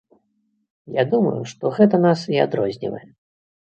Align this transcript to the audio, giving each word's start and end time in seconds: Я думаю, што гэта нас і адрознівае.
Я 0.95 1.03
думаю, 1.13 1.35
што 1.53 1.63
гэта 1.79 2.03
нас 2.09 2.19
і 2.39 2.45
адрознівае. 2.49 3.09